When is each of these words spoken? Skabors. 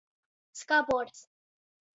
Skabors. 0.61 1.19